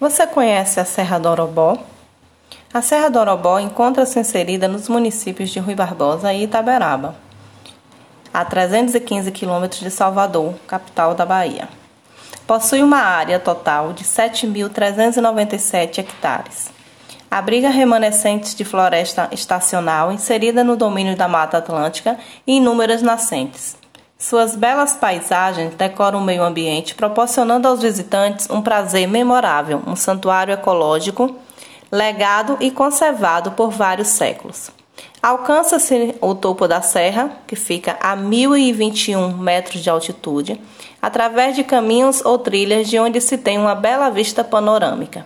[0.00, 1.76] Você conhece a Serra do Orobó?
[2.72, 7.16] A Serra do Orobó encontra-se inserida nos municípios de Rui Barbosa e Itaberaba,
[8.32, 11.68] a 315 quilômetros de Salvador, capital da Bahia.
[12.46, 16.70] Possui uma área total de 7.397 hectares.
[17.30, 23.76] Abriga remanescentes de floresta estacional inserida no domínio da Mata Atlântica e inúmeras nascentes.
[24.20, 30.52] Suas belas paisagens decoram o meio ambiente, proporcionando aos visitantes um prazer memorável, um santuário
[30.52, 31.34] ecológico,
[31.90, 34.70] legado e conservado por vários séculos.
[35.22, 40.60] Alcança-se o topo da serra, que fica a 1021 metros de altitude,
[41.00, 45.24] através de caminhos ou trilhas de onde se tem uma bela vista panorâmica.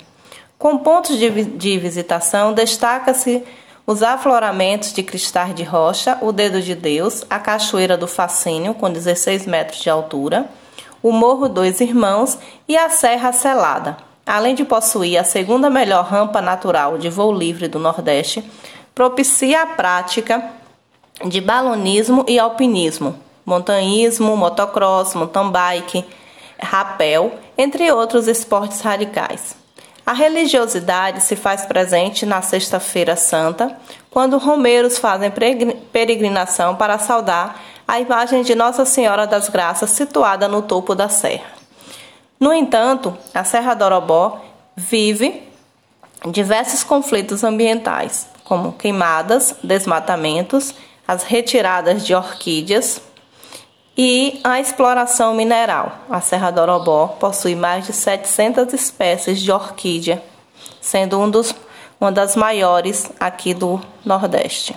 [0.56, 3.42] Com pontos de, de visitação, destaca-se
[3.86, 8.90] os afloramentos de cristais de rocha, o Dedo de Deus, a Cachoeira do Facínio, com
[8.90, 10.48] 16 metros de altura,
[11.02, 13.98] o Morro Dois Irmãos e a Serra Selada.
[14.24, 18.42] Além de possuir a segunda melhor rampa natural de voo livre do Nordeste,
[18.94, 20.42] propicia a prática
[21.26, 26.04] de balonismo e alpinismo, montanhismo, motocross, mountain bike,
[26.58, 29.63] rapel, entre outros esportes radicais.
[30.06, 33.76] A religiosidade se faz presente na Sexta-feira Santa,
[34.10, 35.32] quando romeiros fazem
[35.92, 41.54] peregrinação para saudar a imagem de Nossa Senhora das Graças situada no topo da serra.
[42.38, 44.40] No entanto, a Serra do Orobó
[44.76, 45.42] vive
[46.30, 50.74] diversos conflitos ambientais, como queimadas, desmatamentos,
[51.08, 53.00] as retiradas de orquídeas,
[53.96, 55.98] e a exploração mineral.
[56.10, 60.22] A Serra do Orobó possui mais de 700 espécies de orquídea,
[60.80, 61.54] sendo um dos,
[62.00, 64.76] uma das maiores aqui do Nordeste.